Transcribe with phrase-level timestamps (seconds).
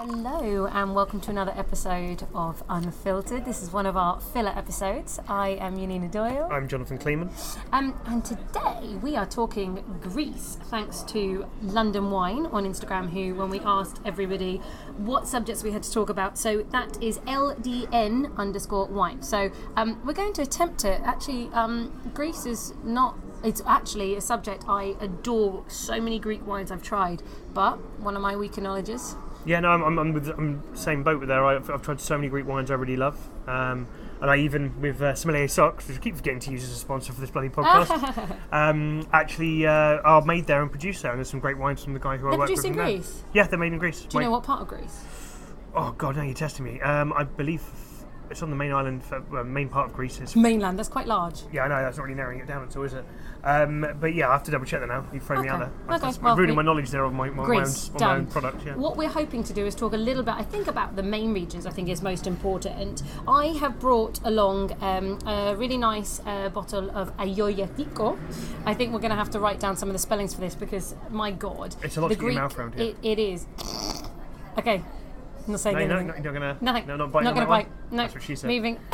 [0.00, 3.44] Hello, and welcome to another episode of Unfiltered.
[3.44, 5.18] This is one of our filler episodes.
[5.26, 6.48] I am Janina Doyle.
[6.52, 7.30] I'm Jonathan Kleeman.
[7.72, 13.50] Um, and today we are talking Greece, thanks to London Wine on Instagram, who, when
[13.50, 14.58] we asked everybody
[14.98, 19.20] what subjects we had to talk about, so that is LDN underscore wine.
[19.20, 24.20] So um, we're going to attempt to actually, um, Greece is not it's actually a
[24.20, 25.64] subject I adore.
[25.68, 27.22] So many Greek wines I've tried,
[27.54, 29.16] but one of my weaker knowledges.
[29.48, 31.42] Yeah, no, I'm, I'm, I'm with I'm same boat with there.
[31.42, 33.16] I've, I've tried so many Greek wines I really love,
[33.46, 33.86] um,
[34.20, 36.74] and I even with uh, Sommelier Socks, which I keep forgetting to use as a
[36.74, 38.36] sponsor for this bloody podcast.
[38.52, 41.94] um, actually, uh, are made there and produced there, and there's some great wines from
[41.94, 42.58] the guy who I They're work with.
[42.58, 42.96] produced in from there.
[42.96, 43.22] Greece.
[43.32, 44.02] Yeah, they're made in Greece.
[44.02, 45.02] Do you know what part of Greece?
[45.74, 46.82] Oh God, now you're testing me.
[46.82, 47.62] Um, I believe
[48.30, 50.20] it's on the main island, for, uh, main part of Greece.
[50.20, 50.78] Is Mainland.
[50.78, 51.42] That's quite large.
[51.52, 53.04] yeah, I know that's not really narrowing it down at all, is it?
[53.44, 55.06] Um, but yeah, I have to double check that now.
[55.12, 55.70] You've thrown me out Okay.
[55.86, 55.96] there.
[55.96, 58.00] Okay, That's well, ruining we- my knowledge there of my, my, my, own, Greece, on
[58.00, 58.26] my own done.
[58.32, 58.66] product.
[58.66, 58.74] Yeah.
[58.76, 61.32] What we're hoping to do is talk a little bit, I think, about the main
[61.32, 63.02] regions, I think is most important.
[63.26, 68.18] I have brought along um, a really nice uh, bottle of Agiorgitiko.
[68.66, 70.54] I think we're going to have to write down some of the spellings for this
[70.54, 71.76] because, my God.
[71.82, 72.84] It's a lot the to get your mouth round, yeah.
[72.84, 73.46] It, it is.
[74.58, 74.82] Okay.
[75.48, 76.06] I'm not saying No, no, anything.
[76.08, 76.56] no, you're not gonna.
[76.60, 76.86] Nothing.
[76.86, 77.96] No, not biting Not going to that one?
[77.96, 78.02] No.
[78.02, 78.48] That's what she said.
[78.48, 78.78] Moving.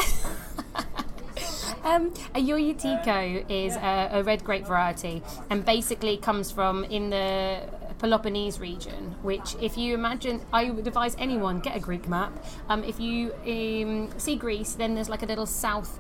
[1.84, 7.60] Um, Agiorgitiko is a, a red grape variety and basically comes from in the
[7.98, 12.32] Peloponnese region, which, if you imagine, I would advise anyone get a Greek map.
[12.70, 15.98] Um, if you um, see Greece, then there's like a little south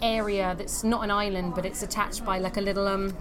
[0.00, 3.14] area that's not an island, but it's attached by like a little um,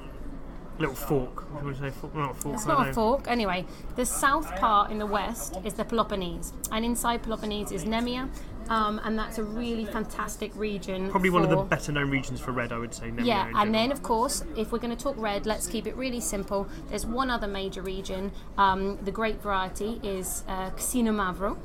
[0.81, 1.45] Little fork.
[1.63, 1.91] You say?
[1.91, 2.15] Fork?
[2.15, 2.55] Not fork.
[2.55, 3.25] it's not a fork.
[3.27, 3.65] Anyway,
[3.95, 8.27] the south part in the west is the Peloponnese, and inside Peloponnese is Nemea,
[8.69, 11.09] um, and that's a really fantastic region.
[11.11, 13.11] Probably one of the better known regions for red, I would say.
[13.11, 15.95] Nemea Yeah, and then of course, if we're going to talk red, let's keep it
[15.95, 16.67] really simple.
[16.89, 18.31] There's one other major region.
[18.57, 21.57] Um, the grape variety is uh, Xinomavro.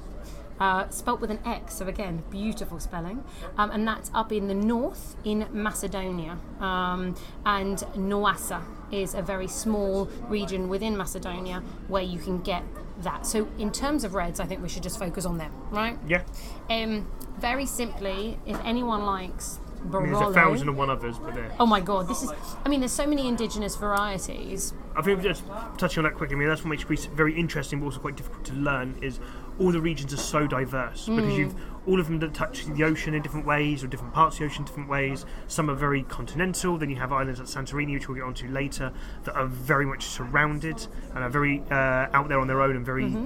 [0.58, 3.22] Uh, spelt with an X, so again, beautiful spelling.
[3.58, 6.38] Um, and that's up in the north in Macedonia.
[6.60, 7.14] Um,
[7.44, 12.62] and Naousa is a very small region within Macedonia where you can get
[13.02, 13.26] that.
[13.26, 15.98] So, in terms of reds, I think we should just focus on them, right?
[16.06, 16.22] Yeah,
[16.70, 19.60] Um, very simply, if anyone likes
[19.94, 21.52] I mean, there's a thousand and one others, but there.
[21.60, 22.32] Oh my god, this is.
[22.64, 24.72] I mean, there's so many indigenous varieties.
[24.96, 25.44] I think just
[25.78, 26.36] touching on that quickly.
[26.36, 28.96] I mean, that's what makes Greece very interesting, but also quite difficult to learn.
[29.02, 29.20] Is
[29.58, 31.38] all the regions are so diverse because Hmm.
[31.40, 31.54] you've
[31.86, 34.44] all of them that touch the ocean in different ways, or different parts of the
[34.46, 35.24] ocean in different ways.
[35.46, 36.76] Some are very continental.
[36.78, 38.90] Then you have islands like Santorini, which we'll get onto later,
[39.22, 40.84] that are very much surrounded
[41.14, 43.16] and are very uh, out there on their own and very.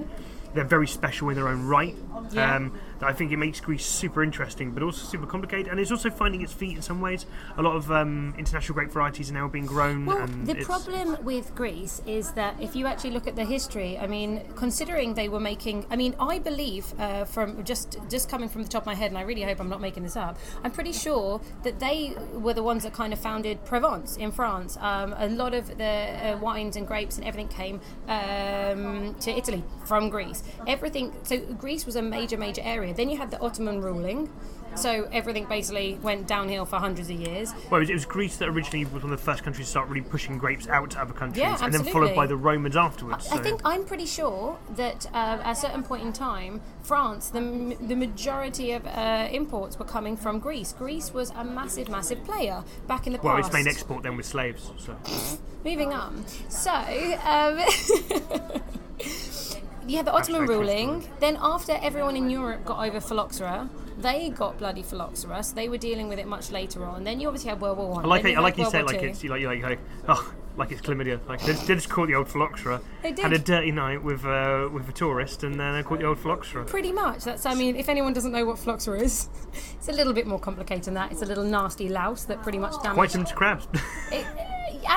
[0.53, 1.95] They're very special in their own right.
[1.95, 2.35] Mm-hmm.
[2.35, 2.55] Yeah.
[2.55, 6.09] Um, I think it makes Greece super interesting, but also super complicated, and it's also
[6.09, 7.25] finding its feet in some ways.
[7.57, 10.05] A lot of um, international grape varieties are now being grown.
[10.05, 14.07] Well, the problem with Greece is that if you actually look at the history, I
[14.07, 18.63] mean, considering they were making, I mean, I believe uh, from just just coming from
[18.63, 20.37] the top of my head, and I really hope I'm not making this up.
[20.63, 24.77] I'm pretty sure that they were the ones that kind of founded Provence in France.
[24.79, 29.63] Um, a lot of the uh, wines and grapes and everything came um, to Italy
[29.85, 30.43] from Greece.
[30.67, 31.13] Everything.
[31.23, 32.90] So Greece was a major, major area.
[32.93, 34.29] Then you had the Ottoman ruling.
[34.75, 37.51] So everything basically went downhill for hundreds of years.
[37.69, 39.71] Well, it was, it was Greece that originally was one of the first countries to
[39.71, 42.77] start really pushing grapes out to other countries, Yeah, and then followed by the Romans
[42.77, 43.27] afterwards.
[43.31, 47.29] I so- think I'm pretty sure that uh, at a certain point in time, France,
[47.29, 50.73] the, the majority of uh, imports were coming from Greece.
[50.73, 53.51] Greece was a massive, massive player back in the well, past.
[53.51, 54.71] Well, its main export then was slaves.
[54.77, 54.95] So
[55.63, 56.25] Moving on.
[56.49, 57.59] So, um,
[59.87, 61.07] you had the Ottoman ruling.
[61.19, 65.43] Then, after everyone in Europe got over phylloxera, they got bloody phylloxera.
[65.43, 67.03] So they were dealing with it much later on.
[67.03, 68.05] Then you obviously had World War One.
[68.05, 70.33] I like I like you had say like it's you like you like, like oh
[70.57, 71.19] like it's chlamydia.
[71.27, 72.81] Like they, they just caught the old phylloxera.
[73.01, 73.23] They did.
[73.23, 76.19] Had a dirty night with uh, with a tourist, and then they caught the old
[76.19, 76.65] phylloxera.
[76.65, 77.23] Pretty much.
[77.23, 77.45] That's.
[77.45, 79.29] I mean, if anyone doesn't know what phylloxera is,
[79.73, 81.11] it's a little bit more complicated than that.
[81.11, 83.13] It's a little nasty louse that pretty much Quite damages.
[83.13, 83.67] some crabs.
[84.11, 84.25] It,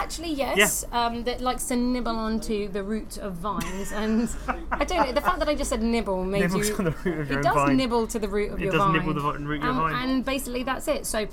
[0.03, 0.85] actually, yes.
[0.93, 4.29] Um, that likes to nibble onto the root of vines, and
[4.71, 5.13] I don't know.
[5.13, 6.77] The fact that I just said nibble made Nibbles you.
[6.77, 7.77] on the root of your it does vine.
[7.77, 8.93] nibble to the root of It your does vine.
[8.95, 10.09] nibble the root of your Um, vine.
[10.11, 11.07] And basically, that's it.
[11.07, 11.27] So.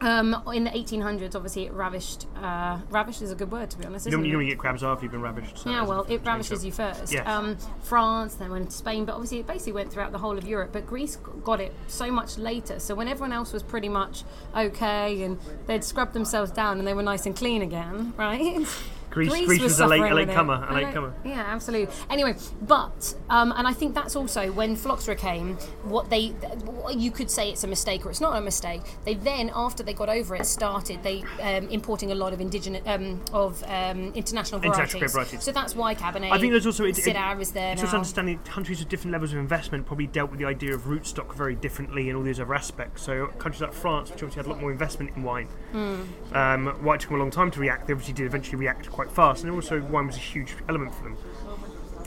[0.00, 2.26] Um, in the 1800s, obviously, it ravished.
[2.36, 4.06] Uh, ravished is a good word, to be honest.
[4.06, 4.28] You Isn't it?
[4.28, 5.58] you get crabs after you've been ravished.
[5.58, 7.12] So Yeah, well, it ravishes you first.
[7.12, 7.26] Yes.
[7.26, 10.46] Um, France, then went to Spain, but obviously it basically went throughout the whole of
[10.46, 10.70] Europe.
[10.72, 12.78] But Greece got it so much later.
[12.78, 14.24] So when everyone else was pretty much
[14.56, 18.66] okay and they'd scrubbed themselves down and they were nice and clean again, right?
[19.14, 21.14] Greece, Greece, was, a late, a late comer, a late comer.
[21.24, 21.94] Yeah, absolutely.
[22.10, 25.54] Anyway, but um, and I think that's also when phylloxera came.
[25.84, 28.82] What they, what you could say it's a mistake or it's not a mistake.
[29.04, 32.82] They then, after they got over it, started they um, importing a lot of indigenous
[32.86, 34.94] um, of um, international varieties.
[34.94, 35.42] International varieties.
[35.44, 36.32] So that's why Cabernet.
[36.32, 37.04] I think there's also it, it, is
[37.52, 37.86] there it's now.
[37.86, 41.34] also understanding countries with different levels of investment probably dealt with the idea of rootstock
[41.34, 43.02] very differently and all these other aspects.
[43.02, 46.02] So countries like France, which obviously had a lot more investment in wine, Hmm.
[46.34, 47.86] um, why it took them a long time to react.
[47.86, 51.04] They obviously did eventually react quite fast, and also wine was a huge element for
[51.04, 51.16] them.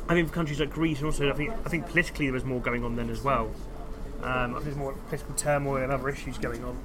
[0.09, 2.45] I think for countries like Greece, and also I think I think politically there was
[2.45, 3.51] more going on then as well.
[4.23, 6.77] Um, I think there's more political turmoil and other issues going on.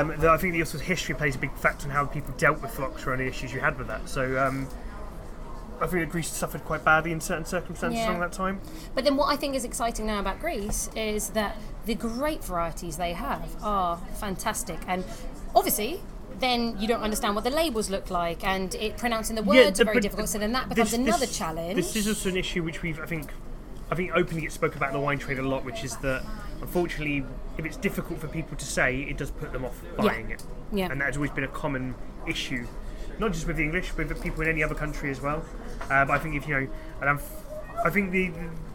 [0.00, 2.70] Um, I think the also history plays a big factor in how people dealt with
[2.72, 4.08] phylloxera and the issues you had with that.
[4.08, 4.66] So um,
[5.80, 8.08] I think that Greece suffered quite badly in certain circumstances Yeah.
[8.10, 8.60] along that time.
[8.94, 11.56] But then what I think is exciting now about Greece is that
[11.86, 14.78] the great varieties they have are fantastic.
[14.86, 15.04] And
[15.54, 16.00] obviously,
[16.38, 19.82] then you don't understand what the labels look like, and it pronouncing the words the-
[19.82, 20.28] are very difficult.
[20.30, 21.76] So then that becomes this- another this- challenge.
[21.76, 23.30] This is also an issue which we've, I think,
[23.90, 26.22] I think openly gets spoken about in the wine trade a lot, which is that
[26.60, 27.24] unfortunately,
[27.58, 30.42] if it's difficult for people to say, it does put them off buying it.
[30.72, 30.88] Yeah.
[30.90, 31.94] And that has always been a common
[32.26, 32.66] issue,
[33.18, 35.44] not just with the English, but with people in any other country as well.
[35.90, 36.68] Uh, but I think if you know,
[37.00, 37.20] and I'm,
[37.84, 38.30] I think the,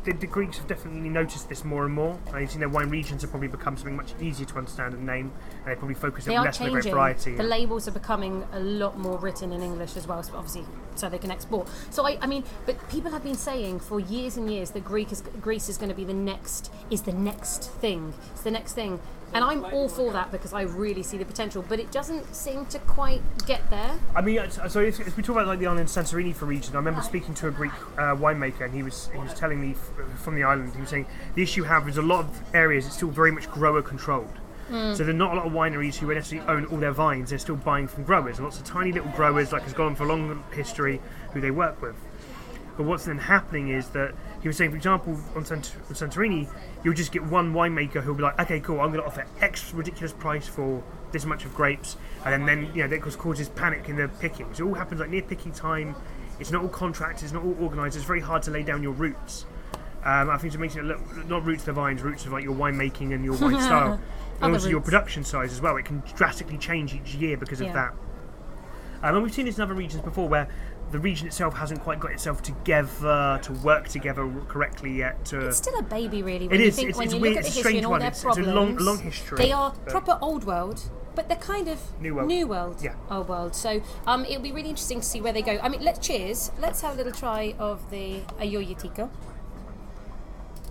[0.06, 2.18] the the Greeks have definitely noticed this more and more.
[2.28, 5.06] And you've seen their wine regions have probably become something much easier to understand and
[5.06, 6.94] name, and they probably focus they on less on the great changing.
[6.94, 7.36] variety.
[7.36, 10.66] The labels are becoming a lot more written in English as well, so obviously,
[10.96, 11.68] so they can export.
[11.90, 15.12] So I, I mean, but people have been saying for years and years that Greek
[15.12, 18.14] is, Greece is going to be the next is the next thing.
[18.32, 19.00] It's the next thing,
[19.34, 21.66] and I'm all for that because I really see the potential.
[21.68, 24.00] But it doesn't seem to quite get there.
[24.16, 26.78] I mean, so if, if we talk about like the island Santorini for region, I
[26.78, 29.76] remember speaking to a Greek uh, winemaker, and he was he was telling me
[30.18, 31.06] from the island, he was saying
[31.36, 34.38] the issue you have is a lot of areas it's still very much grower controlled.
[34.70, 34.96] Mm.
[34.96, 37.30] So there are not a lot of wineries who necessarily own all their vines.
[37.30, 39.96] They're still buying from growers, and lots of tiny little growers, like has gone on
[39.96, 41.02] for a long history,
[41.34, 41.96] who they work with.
[42.78, 46.48] But what's then happening is that he was saying, for example, on, Sant- on Santorini,
[46.84, 49.74] you'll just get one winemaker who'll be like, okay, cool, I'm going to offer X
[49.74, 51.96] ridiculous price for this much of grapes,
[52.26, 54.54] and then, then you know that causes panic in the picking.
[54.54, 55.96] So it all happens like near picking time.
[56.40, 57.96] It's not all contracts, it's not all organised.
[57.96, 59.46] It's very hard to lay down your roots.
[60.06, 62.44] Um, I think it makes it look, not roots of the vines, roots of like
[62.44, 64.00] your winemaking and your wine style,
[64.42, 65.76] and also your production size as well.
[65.78, 67.74] It can drastically change each year because of Yeah.
[67.74, 67.94] that.
[69.04, 70.48] Um, and we've seen this in other regions before where
[70.92, 75.26] the region itself hasn't quite got itself together to work together correctly yet.
[75.26, 76.48] To It's still a baby, really.
[76.48, 77.60] When It you is, think it's- when it's you weird, look at the it's a
[77.60, 78.56] history strange and all one, their it's- it's a problems.
[78.56, 80.82] long- long history, They are but- proper old world,
[81.16, 82.28] but they're kind of New world.
[82.28, 82.78] New world.
[82.84, 82.94] Yeah.
[83.10, 83.56] Old world.
[83.56, 85.58] So um, it'll be really interesting to see where they go.
[85.64, 86.52] I mean, let's cheers.
[86.60, 89.10] Let's have a little try of the Agiorgitiko.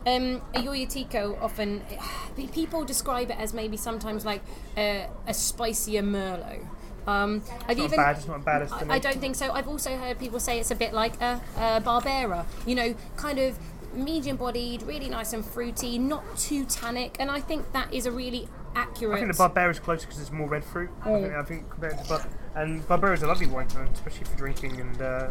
[0.07, 0.43] Um,
[0.89, 1.83] Tico often
[2.53, 4.43] people describe it as maybe sometimes like
[4.77, 6.67] uh, a spicier Merlot.
[7.07, 9.53] Um, I've not even bad, it's not bad as I, I don't think so.
[9.53, 12.47] I've also heard people say it's a bit like a, a Barbera.
[12.67, 13.59] You know, kind of
[13.95, 18.49] medium-bodied, really nice and fruity, not too tannic, and I think that is a really
[18.75, 19.17] accurate.
[19.17, 20.91] I think the Barbera is closer because it's more red fruit.
[21.03, 24.37] I, think, I think compared to Bar- and Barbera is a lovely wine, especially for
[24.37, 24.81] drinking.
[24.81, 25.29] And uh,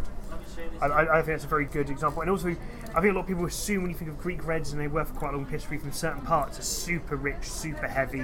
[0.81, 2.21] I, I, I think that's a very good example.
[2.21, 4.71] And also, I think a lot of people assume when you think of Greek reds
[4.71, 7.87] and they work for quite a long history from certain parts, are super rich, super
[7.87, 8.23] heavy.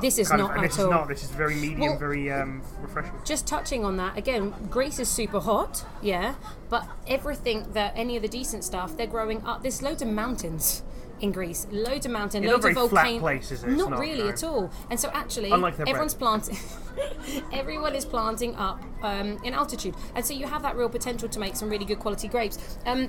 [0.00, 0.86] this is not of, and at this all.
[0.86, 1.08] is not.
[1.08, 3.12] This is very medium, Well- very um, refreshing.
[3.24, 6.34] just touching on that again, Greece is super hot, yeah,
[6.68, 9.62] but everything that any of the decent stuff they're growing up.
[9.62, 10.82] There's loads of mountains
[11.22, 13.20] in Greece, loads of mountains, loads of volcanoes.
[13.20, 13.68] place, is it?
[13.68, 14.28] It's Not, not, really no.
[14.30, 14.70] at all.
[14.90, 16.58] And so actually, everyone's planting.
[17.52, 21.38] everyone is planting up um, in altitude, and so you have that real potential to
[21.38, 22.76] make some really good quality grapes.
[22.84, 23.08] Um,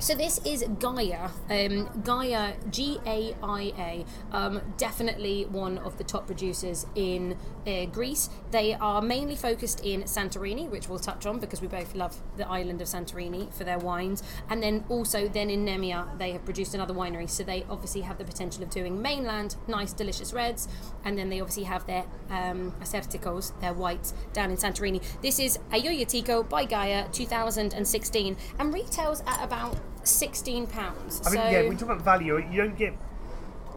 [0.00, 4.04] so this is Gaia, um, Gaia G A I A.
[4.32, 8.30] Um, definitely one of the top producers in uh, Greece.
[8.50, 12.48] They are mainly focused in Santorini, which we'll touch on because we both love the
[12.48, 14.22] island of Santorini for their wines.
[14.48, 17.28] And then also then in Nemea, they have produced another winery.
[17.28, 20.66] So they obviously have the potential of doing mainland nice, delicious reds,
[21.04, 25.02] and then they obviously have their um, Assyrtikos, their whites, down in Santorini.
[25.20, 31.20] This is Agiorgitiko by Gaia 2016 and retails at about 16 pounds.
[31.26, 32.94] I mean, so yeah, when you talk about value, you don't get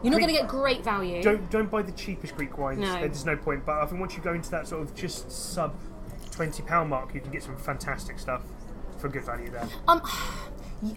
[0.03, 1.24] you're not Greek- going to get great value.
[1.24, 2.80] don't don't buy the cheapest Greek wines.
[2.80, 2.94] No.
[3.00, 3.65] There's no point.
[3.65, 5.75] But I think once you go into that sort of just sub
[6.32, 8.42] twenty pound mark, you can get some fantastic stuff
[8.98, 9.68] for good value there.
[9.88, 10.01] Um,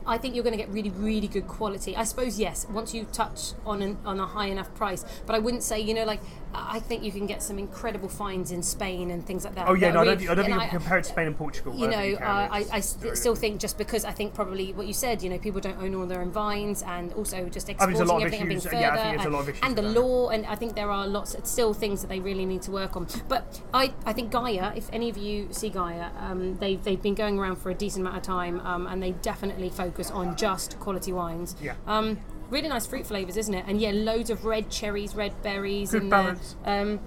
[0.07, 1.97] I think you're going to get really, really good quality.
[1.97, 5.05] I suppose yes, once you touch on an, on a high enough price.
[5.26, 6.21] But I wouldn't say, you know, like
[6.55, 9.69] I think you can get some incredible finds in Spain and things like that.
[9.69, 11.09] Oh yeah, that no, I don't, think- I don't think you can compare it to
[11.11, 11.75] Spain and Portugal.
[11.76, 14.87] you know, you uh, I, I st- still think just because I think probably what
[14.87, 17.73] you said, you know, people don't own all their own vines, and also just I
[17.73, 19.49] exporting lot of everything and being further, yeah, I think there's a and, lot of
[19.50, 22.21] issues and the law, and I think there are lots, it's still things that they
[22.21, 23.07] really need to work on.
[23.28, 27.14] But I, I think Gaia, if any of you see Gaia, um, they've they've been
[27.14, 30.78] going around for a decent amount of time, um, and they definitely focus on just
[30.80, 31.54] quality wines.
[31.62, 31.75] Yeah.
[31.87, 32.18] Um,
[32.50, 33.64] really nice fruit flavors, isn't it?
[33.68, 36.56] And yeah, loads of red cherries, red berries Good in balance.
[36.64, 36.83] there.
[36.83, 37.00] Um,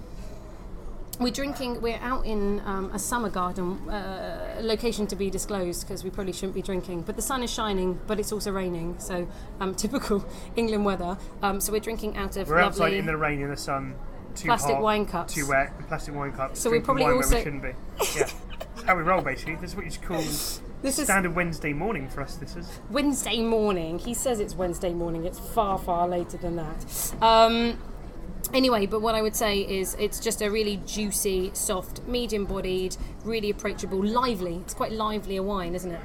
[1.18, 1.82] we're drinking.
[1.82, 6.32] We're out in um, a summer garden, uh, location to be disclosed because we probably
[6.32, 7.02] shouldn't be drinking.
[7.02, 9.28] But the sun is shining, but it's also raining, so
[9.60, 10.24] um, typical
[10.56, 11.18] England weather.
[11.42, 13.94] Um, so we're drinking out of We're outside in the rain, in the sun.
[14.34, 15.34] Too Plastic hot, wine cups.
[15.34, 15.72] Too wet.
[15.88, 16.60] Plastic wine cups.
[16.60, 17.72] So we probably wine where also- we shouldn't be.
[18.16, 18.30] Yeah.
[18.86, 19.56] How we roll, basically.
[19.56, 20.22] This is what you call
[20.82, 22.36] this is standard Wednesday morning for us.
[22.36, 22.80] This is.
[22.90, 23.98] Wednesday morning.
[23.98, 25.24] He says it's Wednesday morning.
[25.24, 27.14] It's far, far later than that.
[27.22, 27.78] Um,
[28.54, 32.96] anyway, but what I would say is it's just a really juicy, soft, medium bodied,
[33.24, 34.56] really approachable, lively.
[34.56, 36.00] It's quite lively a wine, isn't it?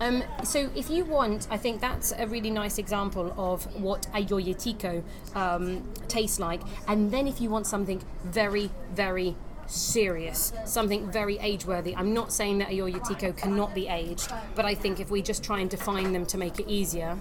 [0.00, 5.02] Um, so if you want, I think that's a really nice example of what Agiorgitiko
[5.34, 6.62] um, tastes like.
[6.88, 11.94] And then if you want something very, very serious, something very age-worthy.
[11.96, 15.60] I'm not saying that Agiorgitiko cannot be aged, but I think if we just try
[15.60, 17.18] and define them to make it easier,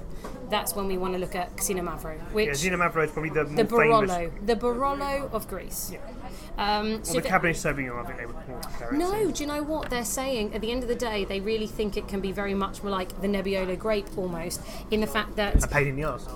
[0.49, 3.65] that's when we want to look at Xinomavro, which Yeah, Mavro is probably the the
[3.65, 4.11] famous.
[4.11, 5.93] Barolo, the Barolo of Greece.
[6.57, 9.89] Um, so the Cabernet Sauvignon, I think they would it no, do you know what
[9.89, 10.53] they're saying?
[10.53, 12.91] At the end of the day, they really think it can be very much more
[12.91, 14.61] like the Nebbiolo grape almost,
[14.91, 16.27] in the fact that A pain in the arse.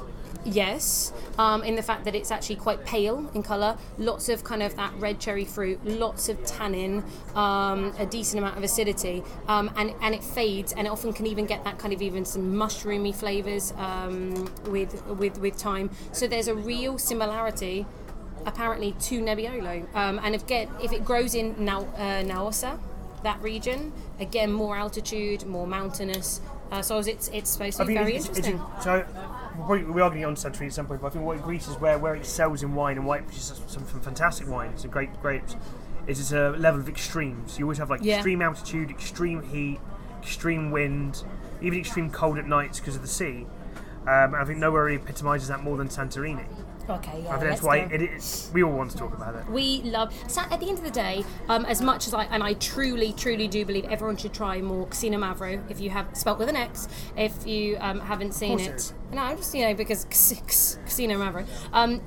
[0.45, 4.63] Yes, um, in the fact that it's actually quite pale in colour, lots of kind
[4.63, 7.03] of that red cherry fruit, lots of tannin,
[7.35, 11.27] um, a decent amount of acidity, um, and and it fades, and it often can
[11.27, 15.89] even get that kind of even some mushroomy flavours um, with with with time.
[16.13, 17.85] So there's a real similarity.
[18.45, 22.79] Apparently to Nebbiolo, um, and if get if it grows in now uh, Naousa,
[23.23, 26.39] that region, again more altitude, more mountainous,
[26.71, 28.61] uh, so it's it's supposed to I be very it's, interesting.
[28.77, 29.05] It's, so
[29.65, 31.25] probably, we are going to get on to Santorini at some point, but I think
[31.25, 34.47] what Greece is where, where it sells in wine and wine produces some, some fantastic
[34.47, 35.55] wines and great grapes.
[36.07, 37.59] Is it's a level of extremes.
[37.59, 38.15] You always have like Yeah.
[38.15, 39.79] extreme altitude, extreme heat,
[40.21, 41.23] extreme wind,
[41.61, 43.45] even extreme cold at nights because of the sea.
[44.07, 46.45] Um, I think nowhere really epitomises that more than Santorini.
[46.89, 47.35] Okay, yeah.
[47.35, 48.49] I think that's why it is.
[48.53, 49.47] We all want to talk about it.
[49.49, 50.13] We love.
[50.27, 53.13] So at the end of the day, um, as much as I and I truly,
[53.13, 56.87] truly do believe everyone should try more Xinomavro if you have spelt with an X.
[57.15, 61.45] If you um, haven't seen it, no, I'm just you know because Cas- Cas- Xinomavro.
[61.73, 62.01] Um,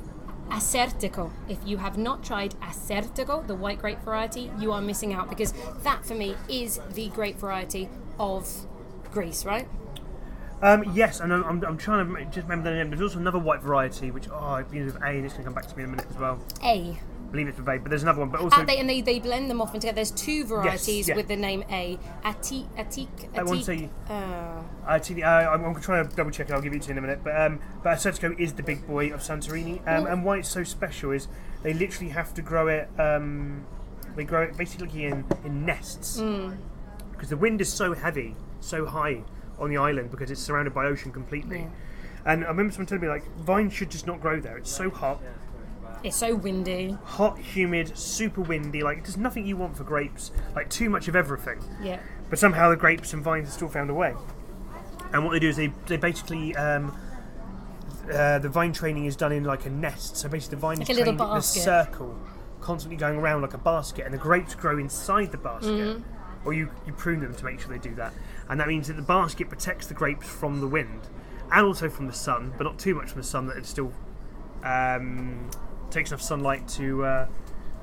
[0.49, 1.31] Assyrtiko.
[1.49, 5.55] If you have not tried Assyrtiko, the white grape variety, you are missing out because
[5.83, 8.67] that for me is the grape variety of
[9.12, 9.69] Greece, right?
[10.62, 12.90] Um, yes, and I'm, I'm, I'm trying to just remember the name.
[12.90, 15.49] There's also another white variety, which oh, it begins with A, and it's going to
[15.50, 16.40] come back to me in a minute as well.
[16.62, 16.90] A.
[16.92, 16.99] I
[17.33, 18.28] believe it's with A, but there's another one.
[18.28, 19.97] But also, Uh, they, and they, they blend them often together.
[19.97, 21.16] There's two varieties yeah.
[21.16, 21.99] with the name A.
[22.25, 23.64] Ati, Atik, I won't Atik.
[23.64, 26.52] say- Uh, I see, uh, I'm, I'm trying to double check it.
[26.52, 27.25] I'll give it to you in a minute.
[27.25, 30.62] But um, but Assyrtiko is the big boy of Santorini, um, and why it's so
[30.62, 31.26] special is
[31.64, 32.88] they literally have to grow it.
[33.00, 33.64] Um,
[34.14, 36.57] they grow it basically in in nests Mm.
[37.12, 39.23] because the wind is so heavy, so high
[39.59, 41.61] on the island because it's surrounded by ocean completely.
[41.61, 41.68] Yeah.
[42.25, 44.56] And I remember someone telling me like vines should just not grow there.
[44.56, 45.21] It's so hot,
[46.04, 46.97] it's so windy.
[47.04, 48.82] hot, humid, super windy.
[48.82, 50.32] Like there's nothing you want for grapes.
[50.54, 51.62] Like too much of everything.
[51.82, 52.00] Yeah.
[52.30, 54.14] But somehow the grapes and vines have still found a way.
[55.12, 56.97] And what they do is they, they basically um,
[58.12, 60.16] uh, the vine training is done in like a nest.
[60.16, 62.18] So basically the vine Like is a trained in a circle,
[62.61, 65.71] constantly going around like a basket, and the grapes grow inside the basket.
[65.71, 66.02] Mm-hmm.
[66.45, 68.13] Or you, you prune them to make sure they do that.
[68.49, 71.01] And that means that the basket protects the grapes from the wind
[71.53, 73.93] and also from the sun, but not too much from the sun that it still
[74.65, 75.51] um,
[75.91, 77.27] takes enough sunlight to uh,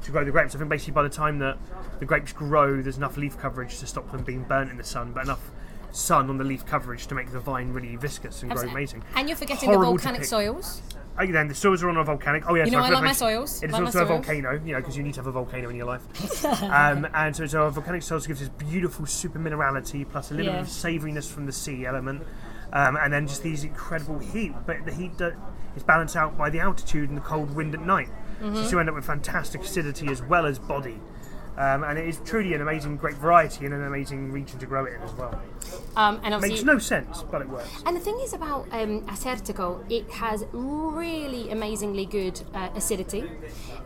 [0.02, 0.56] to grow the grapes.
[0.56, 1.58] I think basically by the time that
[2.00, 5.12] the grapes grow, there's enough leaf coverage to stop them being burnt in the sun,
[5.14, 5.52] but enough
[5.92, 8.82] sun on the leaf coverage to make the vine really viscous and grow Absolutely.
[8.82, 9.04] amazing.
[9.16, 10.82] And you're forgetting Horrible the volcanic soils.
[11.18, 12.44] Oh, then the soils are on a volcanic.
[12.48, 13.62] Oh yeah, You know, I forgot like to my soils.
[13.62, 15.32] It is Like my also a volcano, you know, because you need to have a
[15.32, 16.44] volcano in your life.
[16.64, 20.54] um, and so, so a volcanic soils gives this beautiful super minerality plus a little
[20.54, 20.60] Yeah.
[20.62, 22.22] bit of savouriness from the sea element,
[22.72, 24.54] um, and then just these incredible heat.
[24.66, 25.34] But the heat that
[25.76, 28.08] is balanced out by the altitude and the cold wind at night.
[28.40, 28.70] So Mm-hmm.
[28.72, 30.98] you end up with fantastic acidity as well as body.
[31.60, 34.86] Um, and it is truly an amazing, great variety and an amazing region to grow
[34.86, 35.42] it in as well.
[35.98, 37.84] Um, and Makes no sense, but it works.
[37.86, 43.30] and the thing is about um, Assyrtiko, it has really amazingly good uh, acidity.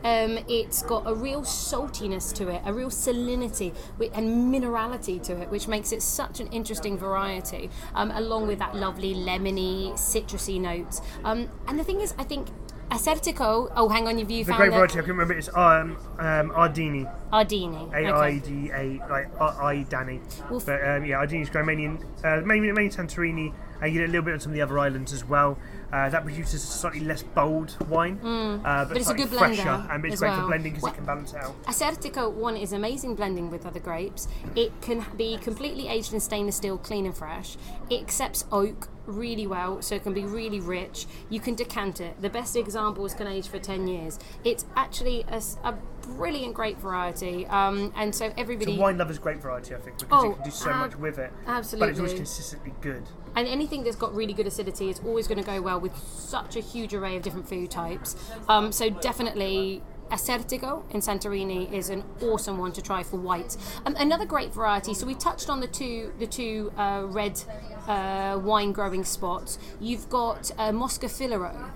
[0.03, 3.73] Um, it's got a real saltiness to it, a real salinity
[4.13, 8.75] and minerality to it, which makes it such an interesting variety, um, along with that
[8.75, 11.01] lovely lemony, citrusy notes.
[11.23, 12.49] Um, and the thing is, I think
[12.93, 13.71] Assyrtiko.
[13.75, 16.51] Oh, hang on, you've you The found great variety I can remember it's um, um,
[16.51, 17.91] Aidani, Aidani.
[17.91, 18.39] A I Okay.
[18.39, 20.21] D A, like I I Danny.
[20.49, 23.51] Well, f- But um, yeah, Aidani's great, mainly in uh, mainly, mainly Santorini.
[23.81, 25.57] Uh, you get a little bit on some of the other islands as well.
[25.91, 28.87] Uh, that produces a slightly less bold wine, uh, but, Mm.
[28.89, 30.41] But it's a good fresher, blender and it's great well.
[30.41, 31.61] for blending because What- it can balance out.
[31.65, 34.27] Assyrtiko one is amazing blending with other grapes.
[34.55, 37.57] It can be completely aged in stainless steel, clean and fresh.
[37.89, 41.05] It accepts oak really well, so it can be really rich.
[41.29, 42.21] You can decant it.
[42.21, 44.19] The best examples can age for 10 years.
[44.43, 45.73] It's actually a
[46.17, 48.77] brilliant grape variety, um, and so It's everybody.
[48.77, 50.95] a wine lover's grape variety, I think, because Oh, it can do so ab- much
[50.97, 51.31] with it.
[51.47, 51.85] Absolutely.
[51.87, 53.03] But it's always consistently good.
[53.35, 56.55] And anything that's got really good acidity is always going to go well with such
[56.55, 58.15] a huge array of different food types.
[58.47, 59.81] Um, so definitely.
[60.09, 63.57] Assyrtiko in Santorini is an awesome one to try for white.
[63.85, 64.93] Um, another great variety.
[64.93, 67.41] So we touched on the two the two uh, red
[67.87, 69.59] uh, wine growing spots.
[69.79, 71.69] You've got uh, Moschofilero,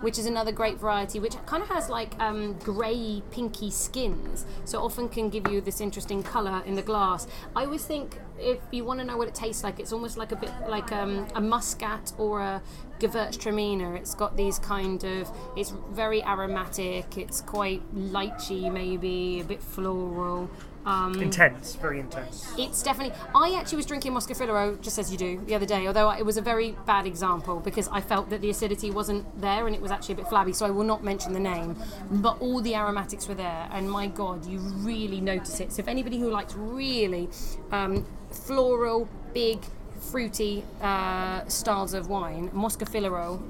[0.00, 4.82] which is another great variety, which kind of has like um, grey, pinky skins, so
[4.82, 7.26] often can give you this interesting colour in the glass.
[7.54, 10.32] I always think if you want to know what it tastes like, it's almost like
[10.32, 12.62] a bit like um, a muscat or a
[12.98, 13.96] Gewürztraminer.
[13.96, 20.50] It's got these kind of, it's very aromatic, it's quite lychee maybe, a bit floral.
[20.84, 22.52] Um, Intense, very intense.
[22.58, 23.14] it's definitely.
[23.36, 26.36] I actually was drinking Moschofilero just as you do the other day, although it was
[26.36, 29.92] a very bad example because I felt that the acidity wasn't there and it was
[29.92, 30.52] actually a bit flabby.
[30.52, 31.76] So I will not mention the name,
[32.10, 35.72] but all the aromatics were there, and my God, you really notice it.
[35.72, 37.28] So if anybody who likes really
[37.70, 39.60] um, floral, big,
[40.10, 43.40] fruity uh, styles of wine, Moschofilero,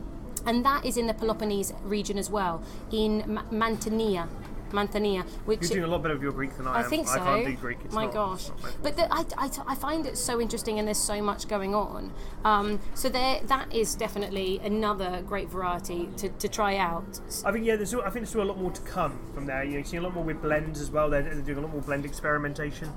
[0.45, 4.29] and that is in the Peloponnese region as well, in Ma- Mantinea.
[4.73, 6.91] Mantinea, which You're doing a lot better with your Greek than I, I am.
[6.91, 7.15] think so.
[7.15, 7.79] I can't do Greek.
[7.85, 8.49] It's my not, gosh.
[8.49, 11.75] not But the, I, I, I find it so interesting and there's so much going
[11.75, 12.13] on.
[12.45, 17.21] Um, so there, that is definitely another great variety to, to try out.
[17.45, 19.63] I think yeah, there's I think there's still a lot more to come from there.
[19.65, 21.11] You know, you're seeing a lot more with blends as well.
[21.11, 22.93] They're, they're doing a lot more blend experimentation.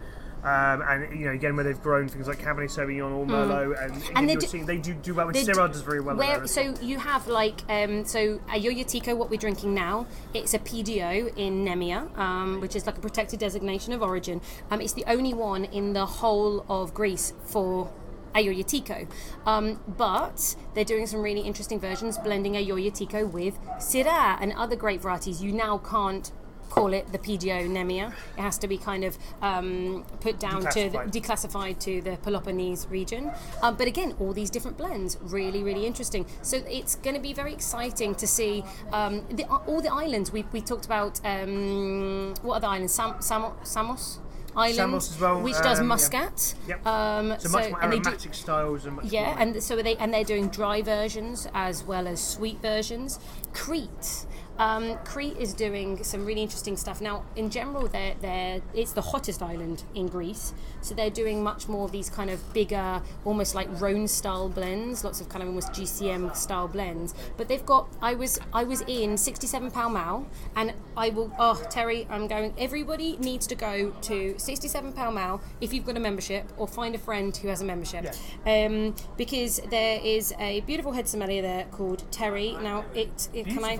[0.45, 3.95] Um, and you know, again, where they've grown things like Cabernet Sauvignon or Merlot, and,
[3.95, 4.17] Hmm.
[4.17, 5.27] And they do- seeing they do do well.
[5.27, 6.15] And Syrah does very well.
[6.15, 10.05] Where, so you have like um, so Agiorgitiko, what we're drinking now.
[10.35, 14.39] It's a PDO in Nemea, um, which is like a protected designation of origin.
[14.69, 17.91] Um, it's the only one in the whole of Greece for
[18.35, 19.07] Agiorgitiko.
[19.47, 25.01] Um, but they're doing some really interesting versions, blending Agiorgitiko with Syrah and other great
[25.01, 25.41] varieties.
[25.41, 26.31] You now can't
[26.75, 28.11] call it the PDO Nemea.
[28.37, 31.79] It has to be kind of um, put down to the, Declassified.
[31.79, 33.31] to the Peloponnese region.
[33.63, 36.25] Um, but again, all these different blends, really, really interesting.
[36.41, 40.31] So it's going to be very exciting to see um, the, all the islands.
[40.33, 42.93] We, we talked about um, what other islands?
[42.93, 44.19] Sam, Samo, Samos.
[44.57, 45.87] Island, well, which does um, yeah.
[45.89, 46.55] muscat.
[46.67, 46.87] Yep.
[46.87, 50.13] Um, So, much more they do- styles and much yeah, more, and so they and
[50.13, 53.19] they're doing dry versions as well as sweet versions.
[53.51, 54.25] Crete.
[54.57, 57.23] Um, Crete is doing some really interesting stuff now.
[57.35, 61.85] In general, they're, they're it's the hottest island in Greece, so they're doing much more
[61.85, 65.71] of these kind of bigger, almost like Rhone style blends, lots of kind of almost
[65.73, 67.13] GCM style blends.
[67.37, 67.87] But they've got.
[68.01, 71.31] I was I was in 67 Pall Mall, and I will.
[71.37, 72.53] Oh, Terry, I'm going.
[72.57, 76.95] Everybody needs to go to 67 Pall Mall if you've got a membership, or find
[76.95, 78.05] a friend who has a membership
[78.45, 82.53] um, because there is a beautiful head sommelier there called Terry.
[82.61, 83.75] Now, it, it can I?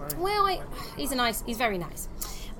[0.00, 0.18] Beautiful, that's a bit.
[0.18, 0.24] Wow.
[0.24, 0.60] Well, I,
[0.96, 1.42] he's a nice.
[1.46, 2.08] He's very nice.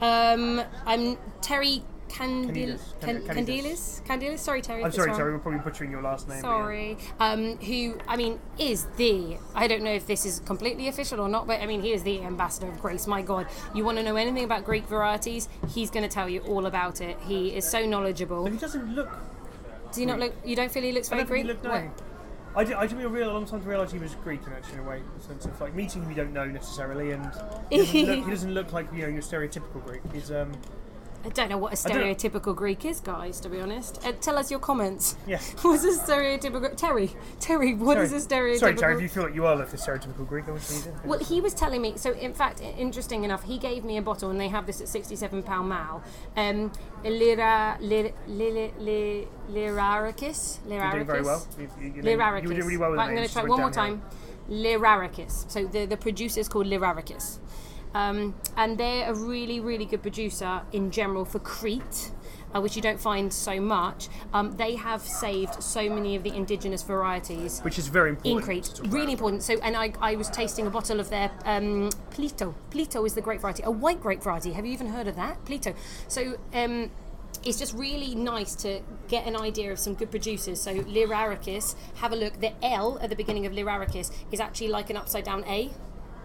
[0.00, 3.00] Um, I'm Terry Candil, Candidus.
[3.00, 4.02] Can, Candidus.
[4.02, 4.02] Kandylis.
[4.06, 4.38] Kandylis.
[4.38, 4.80] Sorry, Terry.
[4.80, 5.18] I'm if it's sorry, wrong.
[5.18, 6.40] sorry, we're probably butchering your last name.
[6.40, 6.52] but yeah.
[6.54, 6.98] Sorry.
[7.20, 11.28] Um, who, I mean, is the, I don't know if this is completely official or
[11.28, 13.06] not, but I mean, he is the ambassador of Greece.
[13.06, 13.46] My God.
[13.74, 15.48] You want to know anything about Greek varieties?
[15.72, 17.16] He's going to tell you all about it.
[17.26, 18.42] He is so knowledgeable.
[18.44, 19.10] But he doesn't look.
[19.92, 21.72] Do you not look, you don't feel he looks I very don't think Greek?
[21.74, 21.98] he looked.
[22.00, 22.09] No.
[22.56, 24.52] I, did, I took me a real long time to realise he was Greek, in
[24.52, 27.12] actually, in a way, in the sense of like meeting him you don't know necessarily,
[27.12, 27.24] and
[27.70, 30.00] he doesn't, look, he doesn't look like you know your stereotypical Greek.
[30.12, 30.52] He's um,
[31.24, 33.40] I don't know what a stereotypical Greek is, guys.
[33.40, 35.16] To be honest, uh, tell us your comments.
[35.26, 35.38] yeah.
[35.62, 37.10] What's a stereotypical Terry?
[37.40, 38.58] Terry, what what is a stereotypical?
[38.58, 40.98] Sorry, Terry, if you feel like you are like a stereotypical Greek, obviously you.
[41.04, 41.94] Well, he was telling me.
[41.96, 44.88] So, in fact, interesting enough, he gave me a bottle, and they have this at
[44.88, 46.02] sixty-seven Pall Mall.
[46.36, 46.72] Um,
[47.04, 50.58] Lira, Lira, Lira, Lira, Lyrarakis.
[50.68, 51.46] You're doing very well.
[51.58, 53.44] You, you, you, know, you were doing really well with right, I'm going to try
[53.44, 54.02] one more time.
[54.50, 55.50] Lyrarakis.
[55.50, 57.38] So the the producer is called Lyrarakis,
[57.94, 62.12] um, and they're a really really good producer in general for Crete.
[62.52, 64.08] Uh, which you don't find so much.
[64.32, 68.40] Um, they have saved so many of the indigenous varieties Which is very important.
[68.40, 68.80] in Crete.
[68.92, 69.44] Really important.
[69.44, 72.52] So, and I, I was tasting a bottle of their um, Plyto.
[72.72, 74.50] Plyto is the grape variety, a white grape variety.
[74.54, 75.44] Have you even heard of that?
[75.44, 75.76] Plyto.
[76.08, 76.90] So, um,
[77.44, 80.60] it's just really nice to get an idea of some good producers.
[80.60, 82.40] So, Lyrarakis, have a look.
[82.40, 85.70] The L at the beginning of Lyrarakis is actually like an upside down A.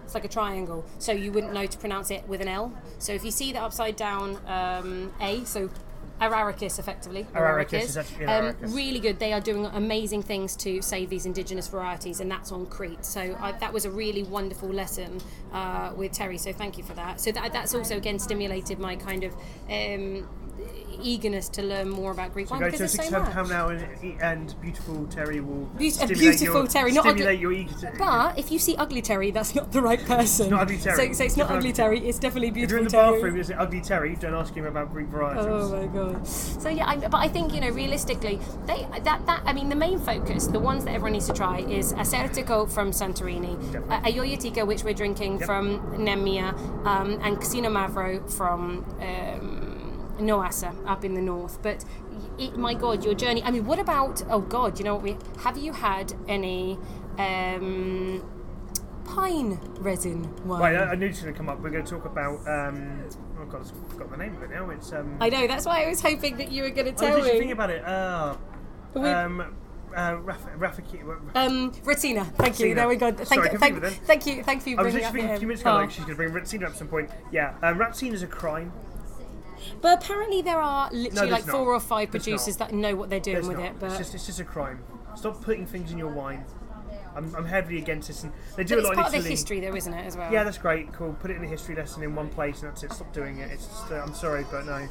[0.06, 2.72] It's like a triangle, so you wouldn't know to pronounce it with an L.
[3.00, 5.70] So if you see the upside down um, A, so
[6.22, 7.26] Ararikis, effectively.
[7.34, 9.20] Ararikis is yeah, um, really good.
[9.20, 13.04] They are doing amazing things to save these indigenous varieties, and that's on Crete.
[13.04, 15.20] So I, that was a really wonderful lesson
[15.52, 16.38] uh, with Terry.
[16.38, 17.20] So thank you for that.
[17.20, 19.34] So that, that's also again stimulated my kind of
[19.70, 20.28] um,
[21.02, 23.32] eagerness to learn more about Greek wine Go because to there's so much.
[23.32, 27.54] pound now, and, and beautiful Terry will a stimulate beautiful your, Terry, not ugly- your.
[27.54, 30.50] To, But if you see ugly Terry, that's not the right person.
[30.50, 31.08] not ugly Terry.
[31.08, 32.00] So, so it's not ugly Terry.
[32.08, 32.86] It's definitely beautiful Terry.
[32.88, 34.16] if you're in the bathroom, is it ugly Terry?
[34.16, 35.46] Don't ask him about Greek varieties.
[35.46, 36.26] Oh my god.
[36.28, 39.76] So yeah, I, but I think you know realistically, they that that I mean the
[39.76, 43.56] main focus, the ones that everyone needs to try is Assyrtiko from Santorini,
[43.92, 45.46] uh, Agiorgitiko, which we're drinking Yep.
[45.46, 46.54] from Nemea,
[46.86, 48.86] um, and Xinomavro from.
[49.02, 49.65] Um,
[50.18, 51.84] Naousa up in the north, but
[52.38, 53.44] it, my God, your journey.
[53.44, 54.24] I mean, what about?
[54.30, 55.58] Oh God, you know what we have?
[55.58, 56.78] You had any
[57.18, 58.24] um,
[59.06, 60.62] pine resin wine?
[60.62, 61.62] Right, I, I knew this was going to come up.
[61.62, 62.40] We're going to talk about.
[62.48, 63.04] Um,
[63.40, 64.70] oh God, I've forgot the name of it now.
[64.70, 64.92] It's.
[64.94, 65.48] Um, I know.
[65.48, 67.40] That's why I was hoping that you were going to oh, tell you me.
[67.40, 67.84] think about it?
[67.86, 68.36] Uh,
[68.96, 69.56] um,
[69.96, 70.82] uh, Rafa, Rafa,
[71.36, 72.76] Um, Ratina, thank you.
[72.76, 73.12] There we go.
[73.12, 73.94] Thank, Sorry, you, thank, with them.
[74.06, 74.78] thank you, thank you.
[74.78, 75.76] I was bringing just thinking a few minutes ago, Oh.
[75.76, 77.10] like she's going to bring Retsina up at some point.
[77.32, 78.74] Yeah, um, Retsina is a crime.
[79.82, 81.72] But apparently there are literally there's like four not.
[81.72, 82.70] or five There's producers not.
[82.70, 83.66] that know what they're doing There's with not.
[83.68, 83.80] it.
[83.80, 84.84] But it's just it's just a crime.
[85.16, 86.46] Stop putting things in your wine.
[87.16, 89.24] I'm, I'm heavily against this, and they do but a it's lot part in of
[89.24, 90.32] the history, though, isn't it, as well?
[90.34, 90.92] Yeah, that's great.
[90.92, 91.14] Cool.
[91.14, 92.92] Put it in a history lesson in one place, and that's it.
[92.92, 93.50] Stop doing it.
[93.52, 94.86] It's just, uh, I'm sorry, but no.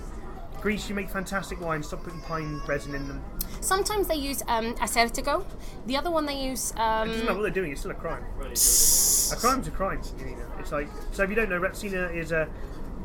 [0.62, 1.82] Greece, you make fantastic wine.
[1.82, 3.22] Stop putting pine resin in them.
[3.60, 5.44] Sometimes they use um, Assyrtiko.
[5.84, 6.70] The other one they use.
[6.70, 7.72] It doesn't matter Um, what they're doing.
[7.72, 8.24] It's still a crime.
[8.40, 10.00] A crime's a crime.
[10.16, 10.46] Nina.
[10.58, 11.24] It's like so.
[11.24, 12.48] If you don't know, Retsina is a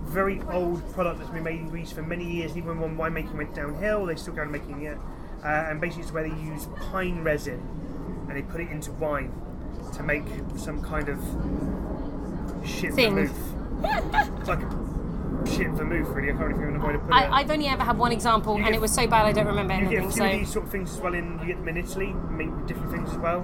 [0.10, 2.58] very old product that's been made in Greece for many years.
[2.58, 4.98] Even when winemaking went downhill, they still go on making it.
[5.44, 7.60] Uh, and basically, it's where they use pine resin
[8.28, 9.32] and they put it into wine
[9.94, 10.26] to make
[10.58, 11.18] some kind of
[12.68, 13.32] shit vermouth.
[14.40, 14.60] it's like
[15.48, 16.30] shit vermouth, really.
[16.32, 17.14] I can't even remember way to put it.
[17.14, 19.32] I, I've only ever had one example, You and get- it was so bad I
[19.32, 20.12] don't remember You get a anything.
[20.12, 22.14] few of So these sort of things as well in you get them in Italy,
[22.32, 23.42] make different things as well.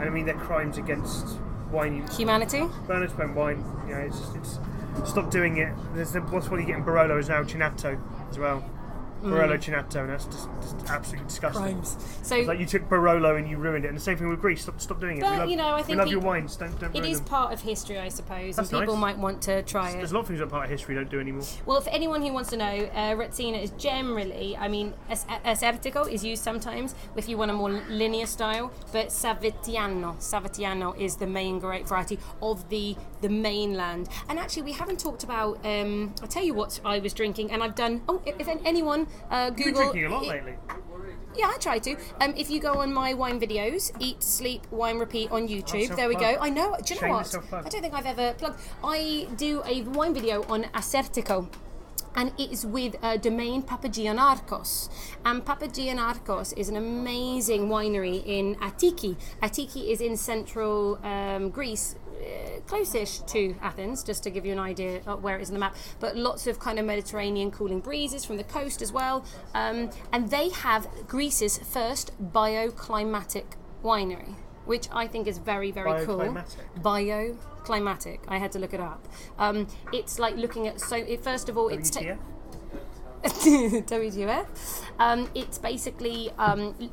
[0.00, 1.38] And I mean they're crimes against
[1.70, 2.06] wine.
[2.16, 2.64] humanity.
[2.86, 3.64] Bernard's pen wine.
[3.86, 4.58] You know, it's, it's
[5.06, 5.72] stop doing it.
[5.94, 8.64] There's the, what's what you get in Barolo is now Chinato as well.
[9.22, 11.62] Barolo Chinato, and that's just, just absolutely disgusting.
[11.62, 11.72] Mm.
[11.72, 11.96] Crimes.
[12.22, 14.40] So It's like you took Barolo and you ruined it, and the same thing with
[14.40, 14.62] Greece.
[14.62, 15.22] Stop, stop doing it.
[15.22, 16.56] But, we love, you know, I we think love pe- your wines.
[16.56, 17.26] Don't, don't it is them.
[17.26, 19.16] part of history, I suppose, That's and people nice.
[19.16, 19.96] might want to try it.
[19.96, 21.42] There's a lot of things that are part of history don't do anymore.
[21.66, 26.44] Well, for anyone who wants to know, uh, is generally, I mean, Assyrtiko is used
[26.44, 31.88] sometimes if you want a more linear style, but Savatiano, Savatiano is the main grape
[31.88, 34.08] variety of the the mainland.
[34.28, 35.64] And actually, we haven't talked about.
[35.64, 38.02] Um, I'll tell you what I was drinking, and I've done.
[38.08, 39.92] Oh, if if anyone uh, You've been Google.
[39.92, 40.54] drinking a lot lately.
[41.36, 41.96] Yeah, I try to.
[42.20, 46.08] Um, if you go on my wine videos, Eat, Sleep, Wine, Repeat on YouTube, there
[46.08, 46.36] we go.
[46.40, 46.76] I know.
[46.84, 47.34] Do you know what?
[47.52, 48.60] I don't think I've ever plugged.
[48.82, 51.48] I do a wine video on Assyrtiko.
[52.16, 54.88] And it is with uh, Domaine Papagiannakos.
[55.24, 59.14] And Papagiannakos is an amazing winery in Attiki.
[59.40, 61.94] Attiki is in central um, Greece,
[62.66, 65.60] close-ish to Athens, just to give you an idea of where it is on the
[65.60, 65.76] map.
[66.00, 69.24] But lots of kind of Mediterranean cooling breezes from the coast as well.
[69.54, 73.44] Um, and they have Greece's first bioclimatic
[73.82, 74.34] winery,
[74.66, 76.18] which I think is very, very cool.
[76.18, 77.36] Bioclimatic?
[77.66, 78.18] Bioclimatic.
[78.28, 79.06] I had to look it up.
[79.38, 80.96] Um, it's like looking at so.
[80.96, 82.18] It, first of all, it's WTF?
[83.22, 84.46] WTF.
[84.98, 86.90] Um, it's basically um,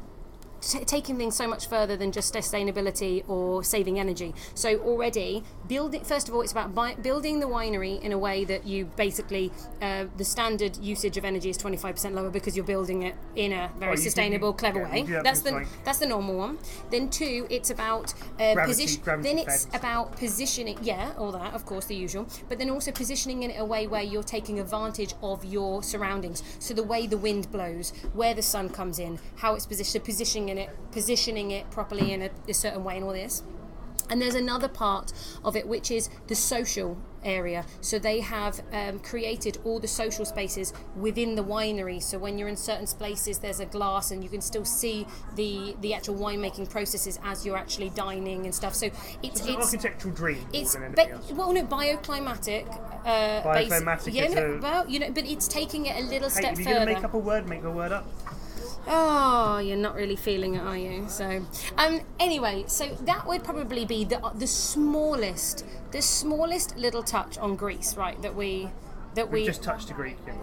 [0.66, 4.34] taking things so much further than just sustainability or saving energy.
[4.54, 6.04] So already building.
[6.04, 9.52] First of all, it's about bi- building the winery in a way that you basically
[9.82, 13.16] uh, the standard usage of energy is twenty five percent lower because you're building it
[13.36, 15.02] in a very Oh, sustainable, you- clever yeah, way.
[15.06, 16.58] have That's the like- that's the normal one.
[16.92, 19.02] Then two, it's about uh, position.
[19.22, 19.80] Then it's fed.
[19.80, 20.78] about positioning.
[20.82, 22.28] Yeah, all that, of course, the usual.
[22.50, 26.44] But then also positioning it in a way where you're taking advantage of your surroundings.
[26.60, 30.06] So the way the wind blows, where the sun comes in, how it's positioned, so
[30.06, 33.44] positioning it, positioning it properly in a, a certain way, and all this.
[34.10, 35.12] And there's another part
[35.44, 37.66] of it which is the social area.
[37.82, 42.02] So they have um, created all the social spaces within the winery.
[42.04, 45.76] So when you're in certain places, there's a glass, and you can still see the
[45.82, 48.76] the actual winemaking processes as you're actually dining and stuff.
[48.76, 50.46] So it's It's an it's architectural dream.
[50.54, 52.68] it's ba- well, no, bioclimatic.
[53.06, 56.54] Uh, Bioclimatic yeah, no, well, you know, but it's taking it a little Hey, step
[56.54, 56.86] if you're further.
[56.86, 58.06] make up a word, make a word up.
[58.88, 61.06] Oh, you're not really feeling it, are you?
[61.10, 61.44] So,
[61.78, 67.56] um, anyway, so that would probably be the the smallest, the smallest little touch on
[67.56, 68.22] Greece, right?
[68.22, 68.70] That we,
[69.16, 69.46] that We we.
[69.46, 70.18] just touched a Greek.
[70.28, 70.34] Yeah.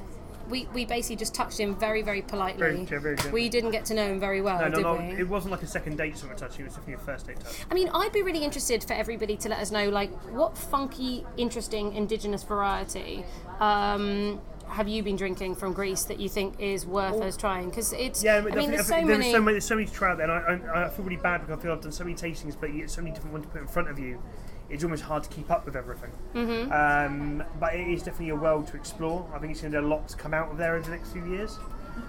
[0.51, 2.85] we, we basically just touched him very very politely.
[2.85, 4.95] Very very we didn't get to know him very well, No, no, did no.
[4.97, 5.21] we?
[5.21, 6.59] It wasn't like a second date sort of touch.
[6.59, 7.55] It was definitely a first date touch.
[7.71, 11.25] I mean, I'd be really interested for everybody to let us know, like, what funky,
[11.37, 13.25] interesting indigenous variety
[13.61, 17.68] um, have you been drinking from Greece that you think is worth us trying?
[17.68, 19.33] Because it's, Yeah, I mean, there's so there's many.
[19.33, 21.16] so many, there's so many to try out there, and I, I, I feel really
[21.16, 23.33] bad because I feel I've done so many tastings, but you get so many different
[23.33, 24.22] ones to put in front of you.
[24.70, 26.11] It's almost hard to keep up with everything.
[26.35, 26.72] Mm-hmm.
[26.72, 29.29] Um, but it is definitely a world to explore.
[29.35, 30.90] I think it's going to be a lot to come out of there in the
[30.90, 31.59] next few years.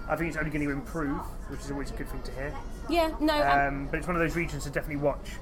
[0.08, 2.54] I think it's only going to improve, which is always a good thing to hear.
[2.88, 5.32] yeah, no, Um, but it's one of those regions to definitely watch.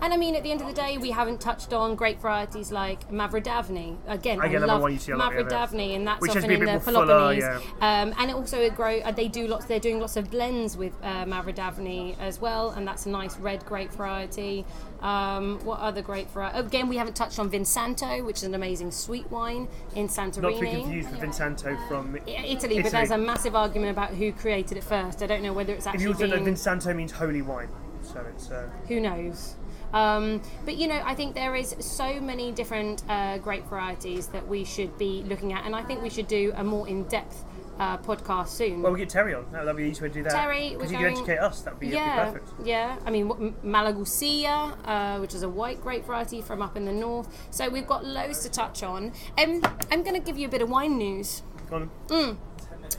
[0.00, 2.70] And I mean, at the end of the day, we haven't touched on great varieties
[2.72, 3.96] like Mavrodaphne.
[4.06, 5.50] Again, I Again, love one you see a lot, yeah, there.
[5.50, 7.44] Mavrodaphne, and that's Which often in the bit more fuller, Peloponnese.
[7.80, 8.98] Um, and it also it grow.
[8.98, 9.66] Uh, they do lots.
[9.66, 13.64] They're doing lots of blends with uh, Mavrodaphne as well, and that's a nice red
[13.64, 14.64] grape variety.
[15.00, 16.58] Um, what other grape variety?
[16.58, 20.42] Again, we haven't touched on Vinsanto, which is an amazing sweet wine in Santorini.
[20.42, 24.10] Not to be confused with Vinsanto from I- Italy, but there's a massive argument about
[24.10, 25.22] who created it first.
[25.22, 27.68] I don't know whether it's If actually you also know, Vinsanto means holy wine,
[28.02, 28.50] so it's.
[28.50, 29.56] Uh, who knows
[29.96, 34.46] um, but you know i think there is so many different uh, grape varieties that
[34.46, 37.44] we should be looking at and i think we should do a more in-depth
[37.78, 39.44] uh, podcast soon well, we get Terry on.
[39.52, 40.32] That'd be the easiest way to do that.
[40.32, 41.60] Terry, because you going- can educate us.
[41.60, 42.66] That'd be, yeah, be perfect.
[42.66, 42.96] yeah.
[43.04, 44.54] I mean, M- Malagousia,
[44.86, 47.28] uh, which is a white grape variety from up in the north.
[47.50, 49.12] So we've got loads to touch on.
[49.36, 49.60] Um,
[49.92, 51.42] I'm going to give you a bit of wine news.
[51.70, 52.36] Mm.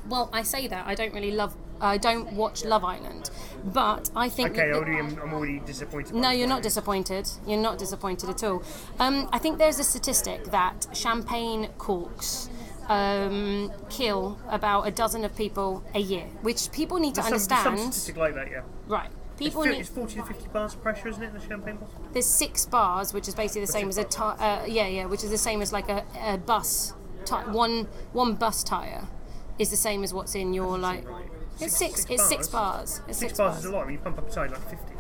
[0.07, 1.55] Well, I say that I don't really love.
[1.81, 3.29] I don't watch Love Island,
[3.65, 4.51] but I think.
[4.51, 6.15] Okay, that- already am, I'm already disappointed.
[6.15, 7.29] No, you're not disappointed.
[7.45, 8.63] You're not disappointed at all.
[8.99, 12.49] Um, I think there's a statistic that champagne corks
[12.89, 17.57] um, kill about a dozen of people a year, which people need to There's some,
[17.57, 17.79] understand.
[17.93, 18.61] statistic like that, yeah.
[18.87, 19.09] right.
[19.37, 19.79] People it's, need.
[19.81, 21.93] it's 40 to 50 bars of pressure, isn't it, in the champagne bottle?
[22.11, 25.23] There's six bars, which is basically the same as a ti- uh, yeah, yeah, which
[25.23, 26.93] is the same as like a, a bus.
[27.25, 29.03] Ti- one one bus tire
[29.59, 31.07] is the same as what's in your like.
[31.07, 31.25] right.
[31.59, 32.05] It's Six- six.
[32.09, 32.99] it's six bars?
[32.99, 33.01] bars.
[33.09, 34.93] It's Six, six, bars, is a lot when you pump up a tide like 50.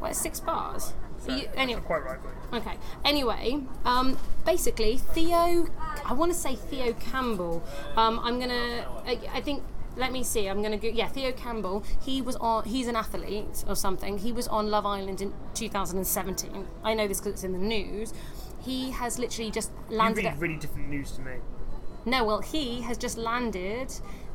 [0.00, 0.94] Well, it's six bars.
[1.18, 2.78] So You- anyway, quite right, but Okay.
[3.04, 4.16] Anyway, um,
[4.46, 5.66] basically, Theo,
[6.06, 7.62] I want to say Theo Campbell.
[7.96, 9.62] Um, I'm gonna, I, I think.
[9.96, 10.46] Let me see.
[10.48, 10.86] I'm gonna go.
[10.88, 11.82] Yeah, Theo Campbell.
[12.00, 12.64] He was on.
[12.64, 14.16] He's an athlete or something.
[14.18, 16.66] He was on Love Island in 2017.
[16.84, 18.14] I know this because it's in the news.
[18.60, 20.24] He has literally just you landed.
[20.24, 21.32] read at- really different news to me.
[22.06, 23.92] no, well, he has just landed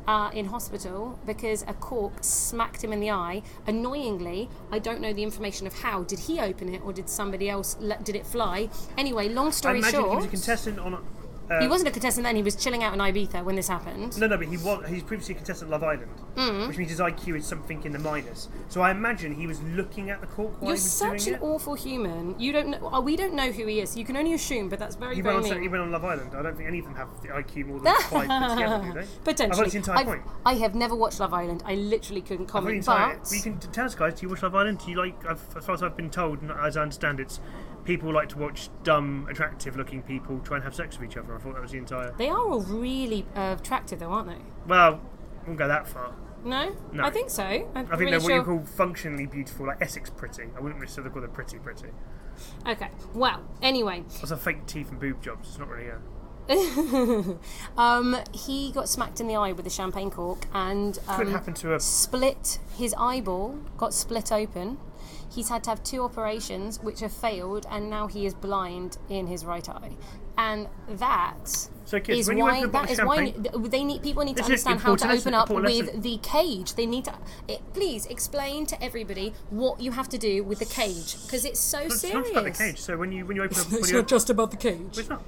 [0.07, 3.41] uh, in hospital because a cork smacked him in the eye.
[3.67, 6.03] Annoyingly, I don't know the information of how.
[6.03, 8.69] Did he open it or did somebody else let, did it fly?
[8.97, 11.03] Anyway, long I story imagine short, he was a contestant on.
[11.57, 12.35] Uh, he wasn't a contestant then.
[12.35, 14.17] He was chilling out in Ibiza when this happened.
[14.19, 14.87] No, no, but he was.
[14.87, 16.67] He's previously a contestant at Love Island, Mm.
[16.67, 18.49] which means his IQ is something in the minors.
[18.69, 21.41] So I imagine he was looking at the cork while You're such an it.
[21.41, 22.39] awful human.
[22.39, 22.87] You don't know.
[22.93, 23.95] uh, We don't know who he is.
[23.97, 25.61] You can only assume, but that's very, He very went, on, mean.
[25.63, 26.31] he went on Love Island.
[26.35, 29.07] I don't think any of them have the IQ more than five together, do they?
[29.23, 29.69] Potentially.
[29.69, 30.21] the entire I've- point.
[30.45, 31.63] I have never watched Love Island.
[31.65, 32.77] I literally couldn't I thought the comment.
[32.77, 34.13] entire, But you can tell us, guys.
[34.19, 34.79] Do you watch Love Island?
[34.83, 35.25] Do you like?
[35.25, 37.39] I've, as far as I've been told, and as I understand, it's
[37.85, 41.35] people like to watch dumb, attractive-looking people try and have sex with each other.
[41.35, 42.13] I thought that was the entire.
[42.17, 44.43] they are all really uh, attractive, though, aren't they?
[44.67, 45.01] Well,
[45.43, 46.13] I won't go that far.
[46.45, 46.75] No?
[46.91, 47.03] No.
[47.05, 47.43] I think so.
[47.43, 48.37] I'm I think really they're what sure.
[48.37, 50.43] you call functionally beautiful, like Essex pretty.
[50.55, 51.87] I wouldn't necessarily call them pretty pretty.
[52.67, 52.89] Okay.
[53.13, 55.49] Well, anyway, That's a fake teeth and boob jobs.
[55.49, 55.99] It's not really a.
[57.77, 61.53] um, he got smacked in the eye with a champagne cork and Could um, happen
[61.55, 61.79] to a.
[61.79, 64.77] split his eyeball, got split open.
[65.33, 69.27] He's had to have two operations which have failed, and now he is blind in
[69.27, 69.91] his right eye.
[70.37, 73.43] And that So, kids, is when you why open a that bottle of why champagne-
[73.43, 76.01] th- they need people need to understand how to open up with lesson.
[76.01, 76.75] the cage.
[76.75, 77.13] They need to
[77.47, 81.59] it, please explain to everybody what you have to do with the cage because it's
[81.59, 82.13] so It's serious.
[82.15, 82.79] not just about the cage.
[82.79, 84.97] So when you when you open up, it's you not just about the cage.
[84.97, 85.23] It's not.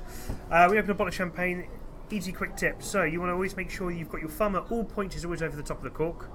[0.49, 1.67] Uh, we open a bottle of champagne.
[2.11, 2.81] Easy, quick tip.
[2.83, 5.25] So you want to always make sure you've got your thumb at all points is
[5.25, 6.29] always over the top of the cork.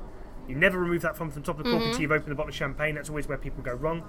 [0.48, 1.88] You never remove that thumb from the top of the cork Mm-hmm.
[1.90, 2.96] until you've opened the bottle of champagne.
[2.96, 4.02] That's always where people go wrong.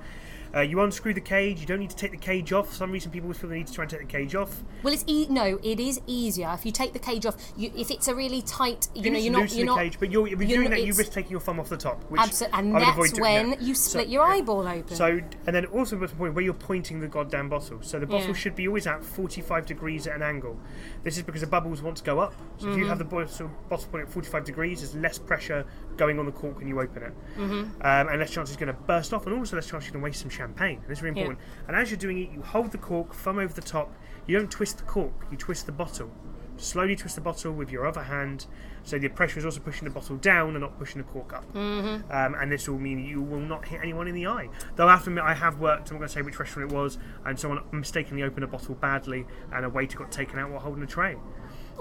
[0.53, 1.61] Uh, you unscrew the cage.
[1.61, 2.69] You don't need to take the cage off.
[2.69, 4.63] For some reason, people feel they need to try and take the cage off.
[4.83, 7.35] Well, it's e- no, it is easier if you take the cage off.
[7.55, 9.97] You, if it's a really tight, you, You, know, you're not, you're the not, cage,
[9.99, 11.77] but you're, if you're, you're doing not- that, you risk taking your thumb off the
[11.77, 12.03] top.
[12.11, 13.61] Which Abso- and I would avoid that's when that.
[13.61, 14.33] you So- split your yeah.
[14.33, 14.95] eyeball open.
[14.95, 17.79] So, and then also the point where you're pointing the goddamn bottle.
[17.81, 18.33] So the bottle Yeah.
[18.33, 20.59] should be always at 45 degrees at an angle.
[21.03, 22.33] This is because the bubbles want to go up.
[22.57, 22.89] So if you Mm-hmm.
[22.89, 25.65] have the bottle, bottle point at 45 degrees, there's less pressure
[25.97, 27.13] going on the cork when you open it.
[27.37, 27.53] Mm-hmm.
[27.81, 30.01] Um, and less chance it's going to burst off, and also less chance you're going
[30.01, 30.81] to waste some champagne.
[30.87, 31.25] This is really Yeah.
[31.27, 31.47] important.
[31.67, 33.93] And as you're doing it, you hold the cork, thumb over the top.
[34.27, 36.11] You don't twist the cork, you twist the bottle.
[36.57, 38.45] Slowly twist the bottle with your other hand,
[38.83, 41.51] so the pressure is also pushing the bottle down and not pushing the cork up.
[41.53, 42.11] Mm-hmm.
[42.11, 44.49] Um, and this will mean you will not hit anyone in the eye.
[44.75, 45.89] Though I have to admit, I have worked.
[45.89, 48.75] I'm not going to say which restaurant it was, and someone mistakenly opened a bottle
[48.75, 51.15] badly, and a waiter got taken out while holding a tray.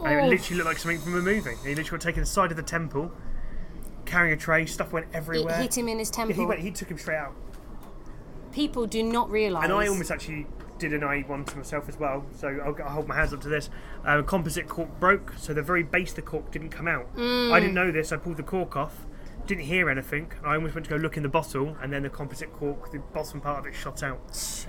[0.02, 1.50] And it literally looked like something from a movie.
[1.62, 3.12] He literally got taken aside of the temple,
[4.06, 5.56] carrying a tray, stuff went It everywhere.
[5.58, 6.36] hit him in his Yeah, temple.
[6.36, 6.60] he went.
[6.60, 7.34] He took him straight out.
[8.52, 9.64] People do not realise.
[9.64, 10.46] And I almost actually
[10.78, 12.24] did an I one to myself as well.
[12.34, 13.70] So I'll, I'll hold my hands up to this.
[14.04, 17.14] Uh, composite cork broke, so the very base of the cork didn't come out.
[17.16, 17.52] Mm.
[17.52, 18.12] I didn't know this.
[18.12, 19.06] I pulled the cork off.
[19.46, 20.32] Didn't hear anything.
[20.44, 22.98] I almost went to go look in the bottle, and then the composite cork, the
[22.98, 24.20] bottom part of it, shot out.
[24.32, 24.68] Shit.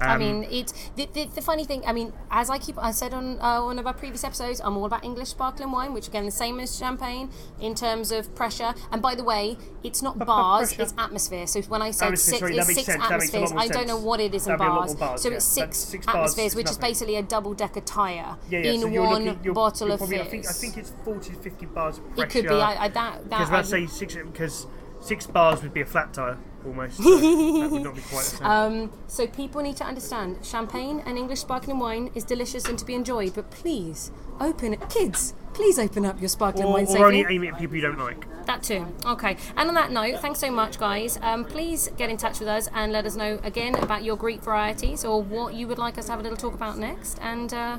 [0.00, 2.90] I Um, mean, it's The, the, the funny thing, I mean, as I keep, I
[2.90, 6.08] said on uh, one of our previous episodes, I'm all about English sparkling wine, which
[6.08, 8.74] again, the same as champagne in terms of pressure.
[8.90, 10.82] And by the way, it's not bars, pressure.
[10.82, 11.46] it's atmosphere.
[11.46, 13.70] So when I said Atmosphere, six, sorry, it's six sense, that makes a lot atmospheres.
[13.70, 14.94] I don't know what it is in That'd be a lot bars.
[14.94, 15.36] bars, so yeah.
[15.36, 18.72] it's six, six atmospheres, which is basically a double decker tyre Yeah, yeah.
[18.72, 20.26] in so you're one looking, you're, bottle you're of probably, fizz.
[20.26, 22.22] I think, I think it's 40 to 50 bars of pressure.
[22.24, 22.54] it could be.
[22.54, 23.38] I, I that that.
[23.40, 24.66] because I I- say six, because
[25.00, 27.00] six bars would be a flat tire almost.
[27.10, 28.46] So that would not be quite the same.
[28.46, 32.84] Um, so people need to understand champagne and English sparkling wine is delicious and to
[32.84, 35.34] be enjoyed, but please open it, kids.
[35.52, 37.04] Please open up your sparkling or, wine or safely.
[37.04, 38.24] only aim it at people you don't like.
[38.46, 38.86] That too.
[39.04, 39.36] Okay.
[39.56, 41.18] And on that note, thanks so much, guys.
[41.22, 44.42] Um, please get in touch with us and let us know again about your Greek
[44.42, 47.18] varieties or what you would like us to have a little talk about next.
[47.20, 47.78] And uh,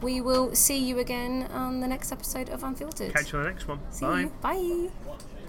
[0.00, 3.14] we will see you again on the next episode of Unfiltered.
[3.14, 3.80] Catch you on the next one.
[3.90, 4.20] See Bye.
[4.20, 4.90] you.
[5.06, 5.28] Bye.